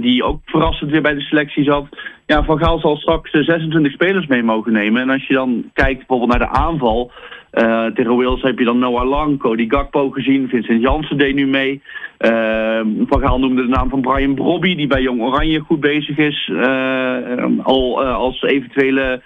die 0.00 0.24
ook 0.24 0.40
verrassend 0.44 0.90
weer 0.90 1.02
bij 1.02 1.14
de 1.14 1.20
selectie 1.20 1.64
zat. 1.64 1.86
Ja, 2.26 2.44
Van 2.44 2.58
Gaal 2.58 2.78
zal 2.78 2.96
straks 2.96 3.30
26 3.30 3.92
spelers 3.92 4.26
mee 4.26 4.42
mogen 4.42 4.72
nemen. 4.72 5.02
En 5.02 5.10
als 5.10 5.26
je 5.26 5.34
dan 5.34 5.70
kijkt 5.72 5.98
bijvoorbeeld 5.98 6.30
naar 6.30 6.48
de 6.48 6.58
aanval... 6.58 7.12
Uh, 7.52 7.86
tegen 7.86 8.16
Wales 8.16 8.42
heb 8.42 8.58
je 8.58 8.64
dan 8.64 8.78
Noah 8.78 9.08
Lang, 9.08 9.38
Cody 9.38 9.68
Gakpo 9.68 10.10
gezien. 10.10 10.48
Vincent 10.48 10.82
Jansen 10.82 11.18
deed 11.18 11.34
nu 11.34 11.46
mee. 11.46 11.82
Uh, 12.18 12.80
Van 13.06 13.20
Gaal 13.20 13.38
noemde 13.38 13.62
de 13.62 13.68
naam 13.68 13.88
van 13.88 14.00
Brian 14.00 14.34
Brobby, 14.34 14.76
die 14.76 14.86
bij 14.86 15.02
Jong 15.02 15.20
Oranje 15.20 15.60
goed 15.60 15.80
bezig 15.80 16.16
is. 16.16 16.48
Uh, 16.52 17.58
al 17.62 18.04
als 18.04 18.42
eventuele 18.42 19.22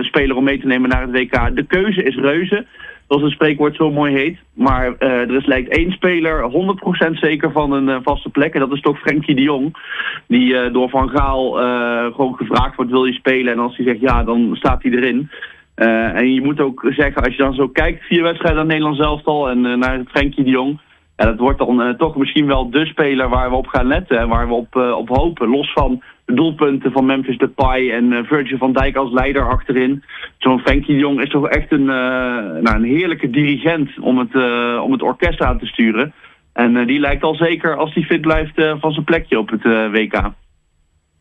speler 0.00 0.36
om 0.36 0.44
mee 0.44 0.60
te 0.60 0.66
nemen 0.66 0.88
naar 0.88 1.00
het 1.00 1.10
WK. 1.10 1.56
De 1.56 1.66
keuze 1.66 2.02
is 2.02 2.16
reuze 2.16 2.66
zoals 3.08 3.22
het 3.22 3.32
spreekwoord 3.32 3.76
zo 3.76 3.90
mooi 3.90 4.14
heet. 4.14 4.38
Maar 4.54 4.98
er 4.98 5.36
is, 5.36 5.46
lijkt 5.46 5.76
één 5.76 5.92
speler 5.92 6.50
100% 7.08 7.10
zeker 7.12 7.52
van 7.52 7.72
een 7.72 8.02
vaste 8.02 8.28
plek. 8.28 8.54
En 8.54 8.60
dat 8.60 8.72
is 8.72 8.80
toch 8.80 8.98
Frenkie 8.98 9.34
de 9.34 9.42
Jong. 9.42 9.76
Die 10.26 10.70
door 10.70 10.88
Van 10.88 11.08
Gaal 11.08 11.52
gewoon 12.12 12.36
gevraagd 12.36 12.76
wordt, 12.76 12.90
wil 12.90 13.04
je 13.04 13.12
spelen? 13.12 13.52
En 13.52 13.58
als 13.58 13.76
hij 13.76 13.86
zegt 13.86 14.00
ja, 14.00 14.24
dan 14.24 14.50
staat 14.52 14.82
hij 14.82 14.92
erin. 14.92 15.30
En 15.74 16.34
je 16.34 16.42
moet 16.42 16.60
ook 16.60 16.86
zeggen, 16.88 17.22
als 17.22 17.36
je 17.36 17.42
dan 17.42 17.54
zo 17.54 17.68
kijkt, 17.68 18.04
vier 18.04 18.22
wedstrijden 18.22 18.60
aan 18.60 18.66
Nederland 18.66 19.00
elftal 19.00 19.50
en 19.50 19.60
naar 19.78 20.02
Frenkie 20.08 20.44
de 20.44 20.50
Jong. 20.50 20.80
Dat 21.16 21.38
wordt 21.38 21.58
dan 21.58 21.94
toch 21.96 22.16
misschien 22.16 22.46
wel 22.46 22.70
de 22.70 22.86
speler 22.86 23.28
waar 23.28 23.50
we 23.50 23.56
op 23.56 23.66
gaan 23.66 23.86
letten 23.86 24.18
en 24.18 24.28
waar 24.28 24.48
we 24.48 24.54
op, 24.54 24.76
op 24.76 25.08
hopen. 25.08 25.48
Los 25.48 25.72
van 25.72 26.02
de 26.24 26.34
doelpunten 26.34 26.92
van 26.92 27.06
Memphis 27.06 27.38
Depay 27.38 27.90
en 27.90 28.12
uh, 28.12 28.18
Virgil 28.22 28.58
van 28.58 28.72
Dijk 28.72 28.96
als 28.96 29.12
leider 29.12 29.48
achterin. 29.48 30.02
Zo'n 30.38 30.60
Frenkie 30.60 30.94
de 30.94 31.00
Jong 31.00 31.20
is 31.20 31.28
toch 31.28 31.48
echt 31.48 31.72
een, 31.72 31.80
uh, 31.80 31.86
nou, 32.60 32.74
een 32.74 32.84
heerlijke 32.84 33.30
dirigent 33.30 33.98
om 34.00 34.18
het, 34.18 34.34
uh, 34.34 34.80
om 34.84 34.92
het 34.92 35.02
orkest 35.02 35.40
aan 35.40 35.58
te 35.58 35.66
sturen. 35.66 36.12
En 36.52 36.86
die 36.86 37.00
lijkt 37.00 37.22
al 37.22 37.34
zeker, 37.34 37.76
als 37.76 37.94
hij 37.94 38.02
fit 38.02 38.20
blijft, 38.20 38.52
van 38.80 38.92
zijn 38.92 39.04
plekje 39.04 39.38
op 39.38 39.50
het 39.50 39.62
WK. 39.92 40.32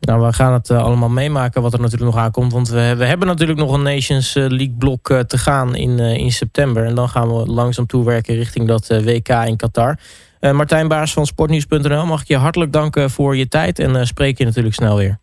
Nou, 0.01 0.25
we 0.25 0.33
gaan 0.33 0.53
het 0.53 0.71
allemaal 0.71 1.09
meemaken 1.09 1.61
wat 1.61 1.73
er 1.73 1.79
natuurlijk 1.79 2.11
nog 2.11 2.23
aankomt. 2.23 2.51
Want 2.51 2.69
we, 2.69 2.95
we 2.97 3.05
hebben 3.05 3.27
natuurlijk 3.27 3.59
nog 3.59 3.73
een 3.73 3.83
Nations 3.83 4.33
League 4.33 4.75
blok 4.77 5.23
te 5.27 5.37
gaan 5.37 5.75
in, 5.75 5.99
in 5.99 6.31
september. 6.31 6.85
En 6.85 6.95
dan 6.95 7.09
gaan 7.09 7.27
we 7.27 7.45
langzaam 7.45 7.85
toewerken 7.85 8.35
richting 8.35 8.67
dat 8.67 8.87
WK 8.87 9.29
in 9.29 9.57
Qatar. 9.57 9.97
Uh, 10.41 10.51
Martijn 10.51 10.87
Baars 10.87 11.13
van 11.13 11.25
sportnieuws.nl, 11.25 12.05
mag 12.05 12.21
ik 12.21 12.27
je 12.27 12.37
hartelijk 12.37 12.71
danken 12.71 13.09
voor 13.09 13.37
je 13.37 13.47
tijd 13.47 13.79
en 13.79 13.95
uh, 13.95 14.03
spreek 14.03 14.37
je 14.37 14.45
natuurlijk 14.45 14.75
snel 14.75 14.97
weer. 14.97 15.19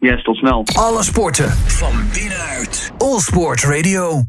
Yes, 0.00 0.22
tot 0.22 0.36
snel. 0.36 0.64
Alle 0.74 1.02
sporten 1.02 1.50
van 1.50 1.92
binnenuit. 2.12 2.92
All 2.98 3.18
Sport 3.18 3.62
Radio. 3.62 4.24